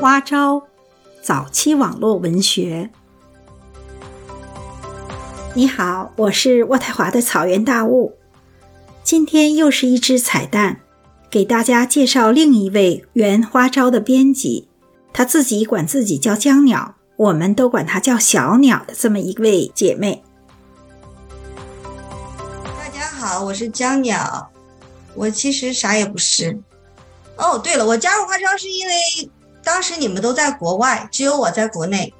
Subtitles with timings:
[0.00, 0.62] 花招，
[1.20, 2.88] 早期网络文学。
[5.52, 8.16] 你好，我是渥太华的草原大雾。
[9.04, 10.80] 今天又是一只彩蛋，
[11.28, 14.68] 给大家介绍另一位原花招的编辑，
[15.12, 20.24] 她自己管自己叫江鸟，我们都管她叫小鸟的这么一位姐妹。
[22.64, 24.50] 大家好，我是江鸟，
[25.14, 26.58] 我其实啥也不是。
[27.36, 28.94] 哦，对了，我加入花招是因为
[29.62, 32.12] 当时你们都在国外，只有我在国内。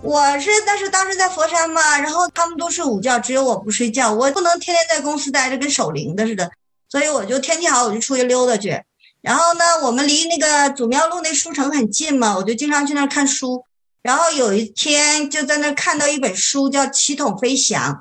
[0.00, 6.50] 我是，但是当时在佛山嘛，然后他们都睡午觉，只有我不睡觉，我不能天天在公司待着，跟守灵的似的，
[6.88, 8.82] 所以我就天气好我就出去溜达去。
[9.20, 13.64] 然后呢，我们离那个祖庙路那书城很近嘛，我就经常去那儿看书。
[14.00, 17.94] 然后有一天就在那看到一本书，叫《七筒飞翔》，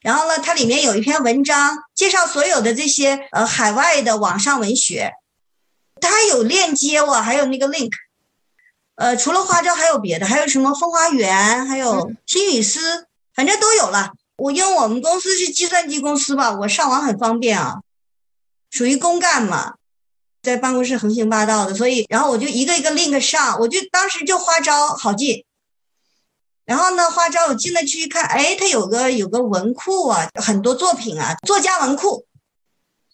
[0.00, 5.12] 然后呢，它里面有一篇文章介绍所有的这些呃海外的网上文学，
[6.00, 7.92] 它有链接我，还有那个 link。
[8.96, 14.12] 呃，除了花招还有别的，还有什么风花园，还有新雨丝，反正都有了。
[14.36, 17.80] 我因为我们公司是计算机公司吧，我上网很方便啊，
[18.70, 19.74] 属于公干嘛，
[20.42, 25.44] 在办公室横行霸道的，所以然后我就一个一个 link 上，我就当时就花招好进。
[26.64, 32.26] 然后呢，花招我进了去一看，哎，它有个有个文库啊，很多作品啊，作家文库。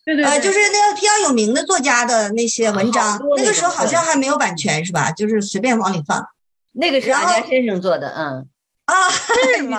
[0.04, 5.10] 对对，呃，就是那个比较有名的作家的那些文章，那个时候好像还没有版权是吧？
[5.12, 6.26] 就是随便往里放。
[6.72, 8.48] 那个是阿家先生做的，嗯
[8.86, 9.78] 啊，是吗？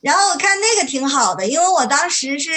[0.00, 2.50] 然后我看那个挺好的，因为我当时是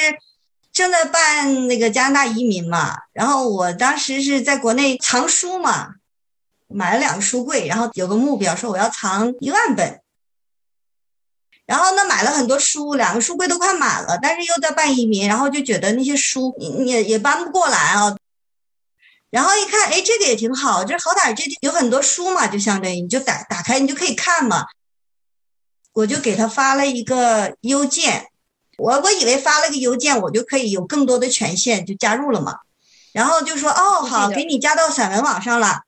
[0.71, 5.95] 正在办那个加拿大移民嘛，然后我当时是在国内藏书嘛，
[6.67, 9.99] 买了两个书柜，然后有个目标说我要藏一万本。
[11.71, 16.53] 然后呢，买了很多书，两个书柜都快满了，但是又在办移民，然后就觉得那些书
[16.85, 18.13] 也也搬不过来啊。
[19.29, 24.65] 然后一看，哎，这个也挺好，就是好歹这有很多书嘛，就相当于你就打打开，你就可以看嘛。
[25.93, 28.27] 我就给他发了一个邮件，
[28.77, 32.57] 我我以为发了个邮件，我就可以有更多的权限，就加入了嘛。
[33.13, 35.83] 然后就说，哦，好，给你加到散文网上了。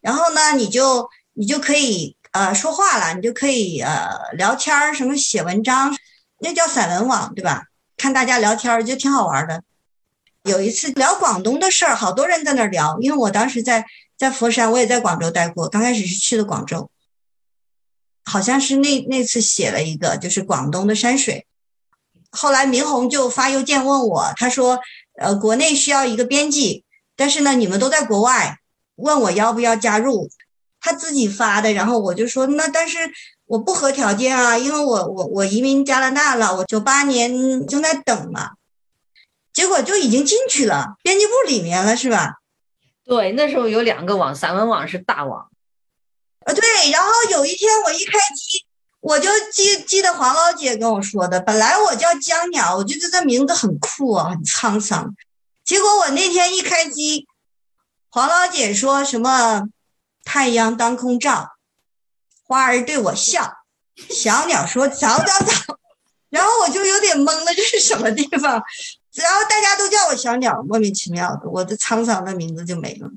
[0.00, 2.16] 然后呢，你就你就可以。
[2.32, 5.96] 呃，说话了，你就可以呃聊天儿，什么写文章，
[6.38, 7.64] 那叫散文网，对吧？
[7.96, 9.62] 看大家聊天儿就挺好玩的。
[10.44, 13.84] 有一次聊广东的事儿，好多人在那儿聊，因为我当时在
[14.16, 16.90] 在佛山，我也在广州待过，刚开始是去的广州。
[18.24, 21.46] 好像是那那次写了一个，就是广东的山水。
[22.30, 24.78] 后来明红就发邮件问我，他说，
[25.18, 26.84] 呃，国内需要一个编辑，
[27.16, 28.60] 但是呢，你们都在国外，
[28.94, 30.30] 问我要不要加入。
[30.80, 32.98] 他自己发的，然后我就说那，但是
[33.46, 38.52] 我不合条件啊，因为我我我移民加拿大了，我九八年正在等嘛，
[39.52, 42.36] 结果就已经进去了，编辑部里面了，是吧？
[43.04, 45.48] 对，那时候有两个网，散文网是大网，
[46.46, 46.62] 呃，对。
[46.92, 48.64] 然后有一天我一开机，
[49.00, 55.14] 我就记记得黄老姐跟我说的，本来我叫江鸟，我觉得这名字很酷啊，很沧桑。
[55.64, 57.26] 结果我那天一开机，
[58.10, 59.64] 黄老姐说什么？
[60.32, 61.56] 太阳当空照，
[62.46, 63.64] 花儿对我笑，
[64.08, 65.76] 小鸟说早早早，
[66.30, 68.62] 然后我就有点懵了，这是什么地方？
[69.14, 73.10] 然后大家都叫我小鸟，莫名其妙的，我的沧桑的名字就没了。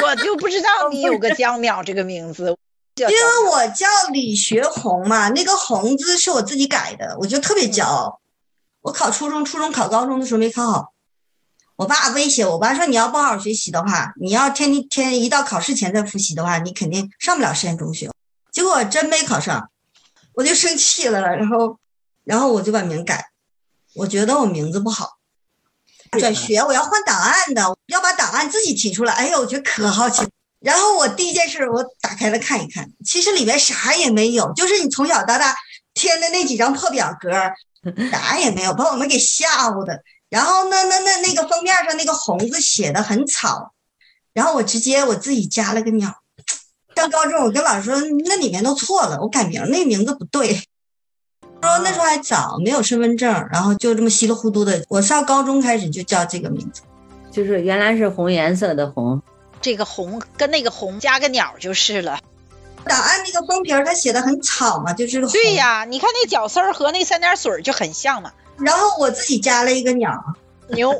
[0.00, 2.56] 我就不知道你有个江淼这个名字，
[2.94, 8.20] 因为我叫李学红嘛，那个红字是我自己改的，我就特别骄傲。
[8.82, 10.93] 我考初中、初中考高中的时候没考好。
[11.76, 18.10] 我爸威胁我，爸说你要不好好学习的话，你要天天天一到考试前再复习的话，你肯定上不了实验中学。
[18.52, 19.70] 结果我真没考上，
[20.34, 21.78] 我就生气了，然后，
[22.22, 23.30] 然后我就把名改，
[23.94, 25.18] 我觉得我名字不好，
[26.20, 29.12] 转学我要换档案的，要把档案自己提出来。
[29.12, 30.24] 哎呦，我觉得可好奇。
[30.60, 35.56] 然后我第一件事我打开了看一看，其实里面啥也没有，就是你从小到大
[35.92, 37.30] 填的那几张破表格，
[38.12, 40.00] 啥也没有，把我们给吓唬的。
[40.34, 43.72] 然后那那那那个封面上那个红字写的很草，
[44.32, 46.12] 然后我直接我自己加了个鸟。
[46.96, 50.54] 上高中我跟老师说那里面都错了，我改名那名字不对。
[51.62, 54.84] 说那时候还早，没有身份证，然后就这么稀里糊涂的。
[54.88, 56.82] 我上高中开始就叫这个名字，
[57.30, 59.22] 就是原来是红颜色的红，
[59.60, 62.18] 这个红跟那个红加个鸟就是了。
[62.84, 68.32] 档案那个封皮儿它写的很草嘛，就是对呀，你看那角丝儿和那三点水就很像嘛。
[68.58, 70.12] 然后我自己加了一个鸟，
[70.68, 70.90] 牛，